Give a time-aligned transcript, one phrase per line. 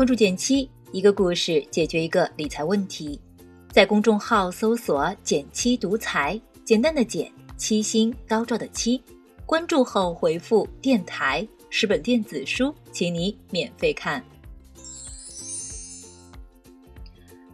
[0.00, 3.20] 关注简七，一个故事解决一个理财问题。
[3.68, 8.98] 在公众号搜索“简七独裁，简单的简，七星高照的七。
[9.44, 14.24] 关注后回复“电台”，十本电子书，请你免费看。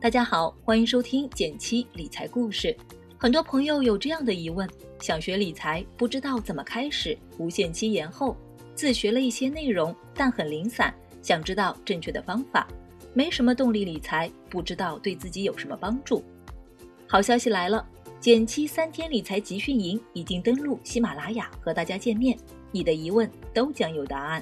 [0.00, 2.76] 大家好，欢迎收听简七理财故事。
[3.18, 4.70] 很多朋友有这样的疑问：
[5.00, 8.36] 想学理财，不知道怎么开始，无限期延后，
[8.76, 10.94] 自学了一些内容，但很零散，
[11.26, 12.68] 想知道正确的方法，
[13.12, 16.22] 没什么动力理财，不知道对自己有什么帮助。
[17.04, 17.84] 好消息来了，
[18.20, 22.38] 简七三天理财集训营已经登录喜马拉雅和大家见面，
[22.70, 24.40] 你的疑问都将有答案。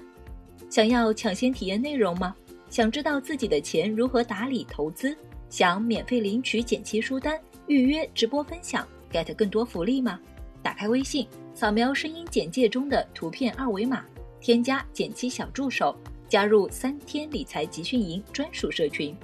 [0.69, 2.37] 想要抢先体验内容吗？
[2.69, 5.17] 想知道自己的钱如何打理投资？
[5.49, 7.41] 想免费领取简七书单？
[7.67, 10.21] 预约直播分享，get 更多福利吗？
[10.63, 14.05] 打开微信，扫描声音简介中的图片二维码，
[14.39, 15.97] 添加简七小助手，
[16.35, 19.17] 加入三天理财集训营专属社群。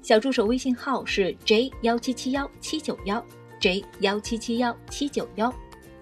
[0.00, 3.22] 小助手微信号是 j 幺七七幺七九幺
[3.60, 5.52] j 幺七七幺七九幺。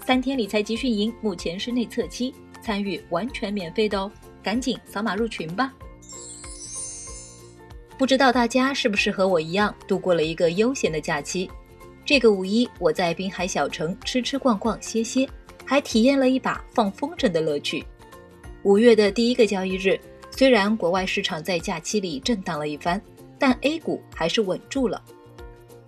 [0.06, 4.08] 三天理财集训营目前是内测期，参与完全免费的哦，
[4.40, 5.74] 赶紧扫码入群吧。
[7.98, 11.50] 不知道大家是不是和我一样度过了一个悠闲的假期？
[12.04, 15.28] 这个五一我在滨海小城吃吃逛逛歇歇，
[15.64, 17.84] 还体验了一把放风筝的乐趣。
[18.62, 19.98] 五月的第一个交易日，
[20.40, 22.98] 虽然国外市场在假期里震荡了一番，
[23.38, 25.04] 但 A 股还是稳住了。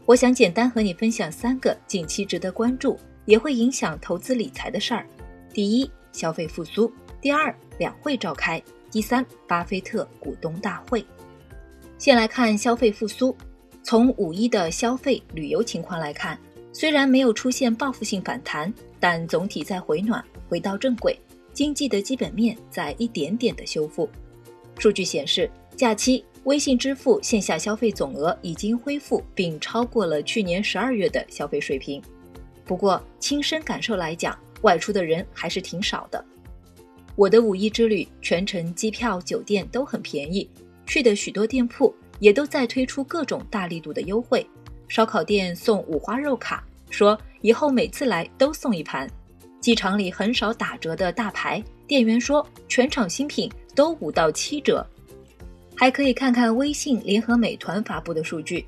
[0.04, 5.06] 我想简单和你分享三个近期值得关注，也会影响投资理财的事儿。
[5.54, 11.02] 第一，消费复苏；第二，两会召开；第三，巴菲特股东大会。
[11.96, 13.34] 先来看消费复苏。
[13.82, 16.38] 从五一的消费旅游情况来看，
[16.74, 21.18] 虽然没有出现报复性反弹，但总体在回暖，回到正轨，
[21.54, 24.06] 经济的基本面在一点点的修复。
[24.78, 32.02] 数据显示，假期微信支付线下消费总额已经恢复，并超过了去年十二月的消费水平。
[32.64, 36.24] 不过，亲身感受来讲，外出的人还是挺少的。
[37.14, 40.48] 我的五一之旅，全程机票、酒店都很便宜。
[40.86, 44.46] 去的许多店铺也都在推出各种大力度的优惠，
[44.88, 49.08] 烧烤店送五花肉卡，说以后每次来都送一盘。
[49.60, 54.86] 机场里很少打折的大牌，店员说全场新品都五到七折。
[55.74, 58.64] 还可以看看微信联合美团发布的数据，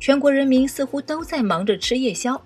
[0.00, 2.40] 全国人民似乎都在忙着吃夜宵。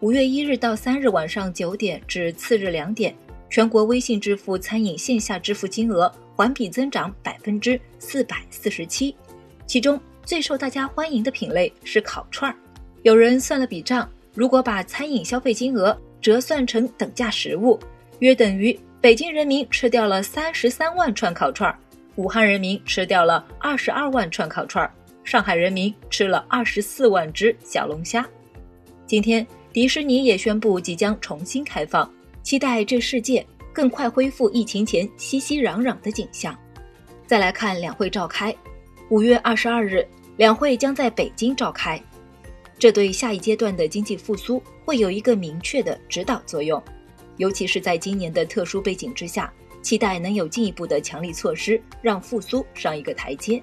[0.00, 3.14] 五月一日到三日晚上九点至次日两点，
[3.50, 6.10] 全国微信支付餐饮线下支付金额。
[6.36, 9.14] 环比增长百分之四百四十七，
[9.66, 12.56] 其中最受大家欢迎的品类是烤串儿。
[13.02, 17.78] 有人算了笔账，如果把餐饮消费金额折算成等价实物，
[18.20, 21.78] 约等于北京人民吃掉了三十三万串烤串儿，
[22.16, 24.92] 武汉人民吃掉了二十二万串烤串儿，
[25.24, 28.28] 上海人民吃了二十四万只小龙虾。
[29.06, 32.12] 今天，迪士尼也宣布即将重新开放，
[32.42, 33.44] 期待这世界。
[33.72, 36.54] 更快恢复疫情前熙熙攘攘的景象。
[37.24, 38.54] 再来看两会召开，
[39.08, 40.06] 五月二十二日，
[40.36, 41.98] 两会将在北京召开，
[42.78, 46.82] 这对下一阶段的经济复苏会有一个明确的指导作用。
[47.40, 53.62] 尤其是在今年的特殊背景之下，期待能有进一步的强力措施，让复苏上一个台阶。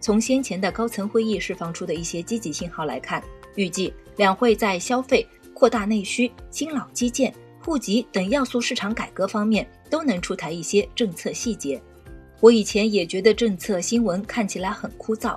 [0.00, 3.20] 从先前的高层会议释放出的一些积极信号来看，
[3.56, 7.34] 预计两会在消费、扩大内需、新老基建。
[7.64, 11.80] 户籍等要素市场改革方面都能出台一些政策细节。
[12.38, 15.36] 我以前也觉得政策新闻看起来很枯燥，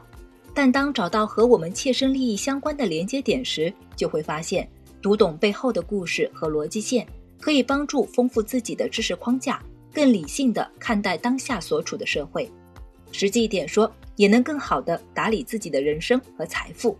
[0.54, 4.68] 但当找到和我们切身利益相关的连接点时，就会发现
[5.02, 7.08] 读懂背后的故事和逻辑线，
[7.40, 9.62] 可以帮助丰富自己的知识框架，
[9.94, 12.50] 更理性的看待当下所处的社会。
[13.12, 16.98] 实际一点说，也能更好的打理自己的人生和财富。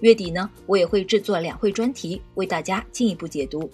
[0.00, 3.68] 月底呢，我也会制作两会专题，为大家进一步解读。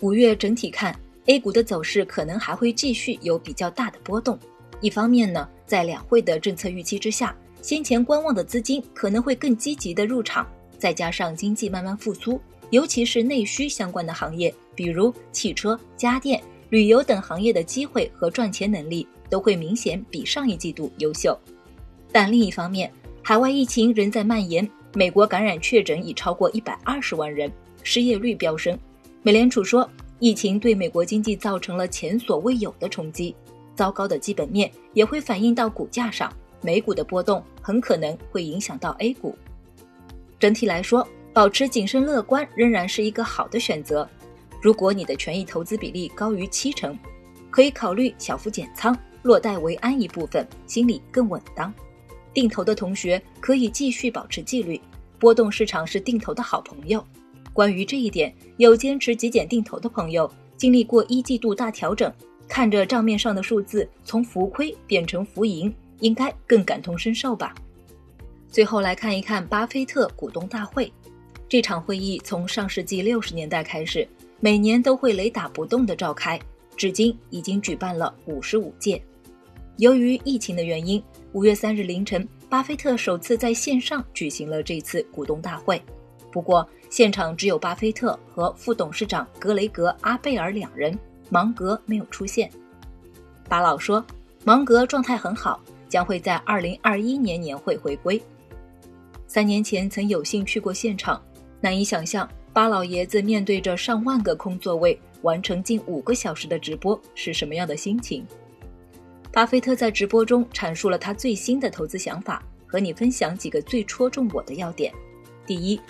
[0.00, 4.36] 五月整体看，A 股的走势可能还会继续有比较大的波动。
[4.80, 10.44] 一方面呢，在两会的政策预期之下，先前观望的资金可能会更积极的入场，
[10.76, 12.40] 再加上经济慢慢复苏，
[12.70, 21.38] 尤其是内需相关的行业，比如汽车、家电、旅游等行业的机会和赚钱能力都会明显比上一季度优秀。
[22.10, 22.92] 但另一方面，
[23.22, 27.50] 海外疫情仍在蔓延，美国感染确诊已超过一百二十万人，
[27.82, 28.78] 失业率飙升。
[29.22, 29.88] 美联储说，
[30.18, 33.34] 疫情对美国经济造成了前所未有的冲击，
[33.74, 39.36] 糟糕的基本面也会反映到股价上，美股的波动很可能会影响到 A 股。
[40.38, 44.08] 整体来说，保持谨慎乐观仍然是一个好的选择。
[44.62, 46.96] 如果你的权益投资比例高于七成，
[47.50, 51.74] 可以考虑小幅减仓，落袋为安一部分，心里更稳当。
[52.32, 54.80] 定投的同学可以继续保持纪律，
[55.18, 57.04] 波动市场是定投的好朋友。
[57.52, 62.10] 关于这一点，有坚持极简定投的朋友，经历过一季度大调整，
[62.46, 67.52] 看着账面上的数字从浮亏变成浮盈，应该更感同身受吧。
[68.48, 70.90] 最后来看一看巴菲特股东大会，
[71.48, 74.08] 这场会议从上世纪六十年代开始，
[74.44, 76.36] 每年都会雷打不动地召开，
[76.76, 79.00] 至今已经举办了五十五届。
[79.76, 81.00] 由于疫情的原因，
[81.30, 85.80] 五月三日凌晨，巴菲特首次在线上举行了这次股东大会。
[86.32, 90.98] 不过，现场只有巴菲特和副董事长格雷格·阿贝尔两人，
[91.30, 92.50] 芒格没有出现。
[93.48, 94.04] 巴老说，
[94.44, 98.20] 芒格状态很好，将会在二零二一年年会回归。
[99.28, 101.22] 三年前曾有幸去过现场，
[101.60, 108.26] 难以想象巴老爷子面对着上万个空座位，完成近五个小时的直播是什么样的心情。
[109.32, 114.92] 巴菲特在直播中阐述了他最新的投资想法，和你分享几个最戳中我的要点。
[115.46, 115.80] 第一，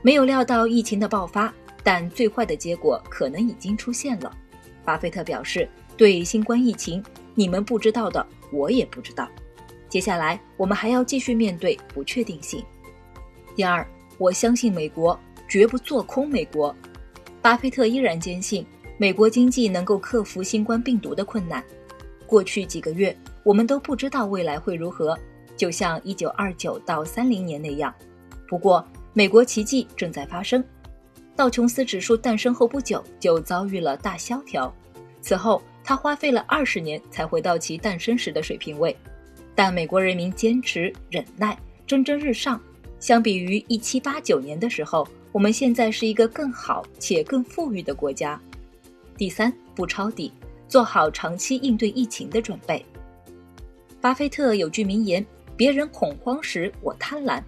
[0.00, 1.52] 没有料到疫情的爆发，
[1.82, 4.32] 但最坏的结果可能已经出现了。
[4.84, 7.02] 巴菲特表示，对新冠疫情，
[7.34, 9.28] 你们不知道的，我也不知道。
[9.88, 12.64] 接下来我们还要继续面对不确定性。
[13.56, 13.84] 第二，
[14.18, 15.18] 我相信美国，
[15.52, 16.74] 绝不做空美国。
[17.42, 18.64] 巴菲特依然坚信，
[18.96, 21.62] 美国经济能够克服新冠病毒的困难。
[22.26, 25.14] 过去几个月，我们都不知道未来会如何，
[25.54, 27.94] 就像一九二九到三零年那样。
[28.48, 28.82] 不过，
[29.12, 30.64] 美国奇迹正在发生。
[31.36, 34.74] 道琼斯指数诞生后不久就遭遇了大萧条，
[35.20, 38.96] 此后它花费了二十年才回到其诞生时的水平位。
[39.54, 42.58] 但美国人民坚持忍耐，蒸蒸日上。
[42.98, 48.40] 相比于一七八九年的时候，我们现在是一个更好且更富裕的国家。
[49.16, 50.32] 第三，不抄底。
[50.68, 52.82] 做好长期应对疫情的准备。
[54.00, 55.22] 巴菲特有句名言
[55.54, 57.42] ：“别人恐慌时，我贪婪。”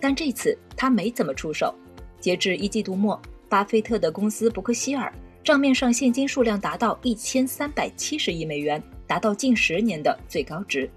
[0.00, 1.74] 但这次他没怎么出手。
[2.20, 3.20] 截至一季度末，
[3.50, 5.12] 巴菲特的公司伯克希尔
[5.44, 10.88] 账面上现金数量达到一千三百七十亿美元，达到近十年的最高值。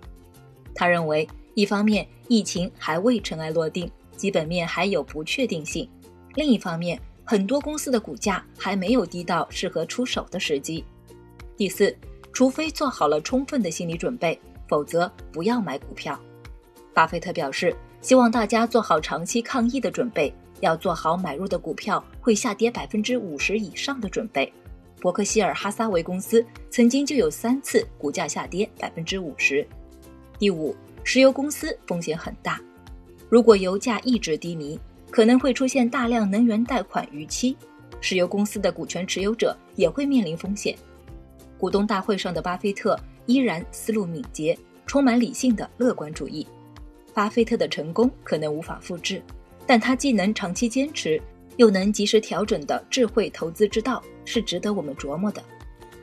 [0.74, 5.86] 他认为，一方面疫情还未尘埃落定，基本面还有不确定性；
[6.36, 10.84] 另一方面，很多公司的股价还没有低到适合出手的时机。
[11.56, 11.96] 第四，
[12.32, 16.20] 除非做好了充分的心理准备，否则不要买股票。
[16.94, 24.52] 巴菲特表示，希望大家做好长期抗疫的准备，要做好买入的股票会下跌百分之五十以上的准备。
[25.00, 29.66] 伯克希尔哈撒韦公司曾经就有三次股价下跌百分之五十。
[30.40, 32.60] 第五，石油公司风险很大，
[33.30, 34.80] 如果油价一直低迷，
[35.14, 37.56] 可能会出现大量能源贷款逾期，
[38.02, 40.76] 石油公司的股权持有者也会面临风险。
[41.56, 44.58] 股东大会上的巴菲特依然思路敏捷，
[44.88, 46.48] 充满理性的乐观主义。
[47.14, 49.22] 巴菲特的成功可能无法复制，
[49.68, 51.22] 但他既能长期坚持，
[51.58, 55.44] 又能及时调整的智慧投资之道是值得我们琢磨的。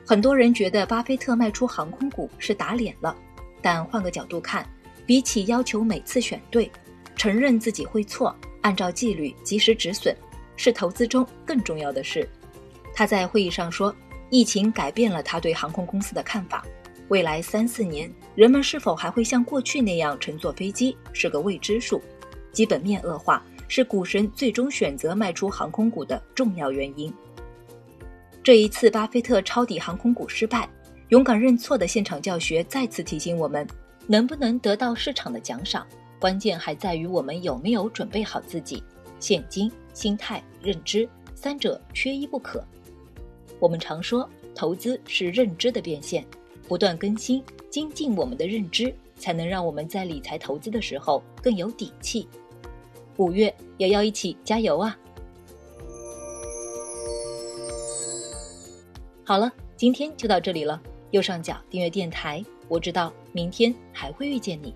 [0.07, 3.13] 很多人觉得巴菲特卖出航空股是打脸了，
[3.61, 4.65] 但换个角度看，
[5.05, 6.71] 比起要求每次选对，
[7.17, 10.15] 承认自己会错，按照纪律及时止损，
[10.55, 12.27] 是投资中更重要的事。
[12.93, 13.95] 他在会议上说。
[14.33, 16.65] 疫情改变了他对航空公司的看法。
[17.09, 22.01] 未来三四年，人们是否还会像过去那样乘坐飞机，是个未知数。
[22.53, 27.13] 基本面恶化是股神最终选择卖出航空股的重要原因。
[28.41, 30.65] 这一次，巴菲特抄底航空股失败，
[31.09, 33.67] 勇敢认错的现场教学再次提醒我们：
[34.07, 35.85] 能不能得到市场的奖赏，
[36.21, 38.83] 关键还在于我们有没有准备好自己。
[39.19, 42.63] 现金、心态、认知三者缺一不可。
[43.59, 46.23] 我们常说，投资是认知的变现，
[46.67, 52.27] 不断更新、精进我们的认知，才能让我们在理财投资的时候更有底气。
[53.17, 54.95] 五月也要一起加油啊！
[59.23, 60.79] 好了，今天就到这里了。
[61.09, 64.75] 右上角订阅电台，我知道明天还会遇见你。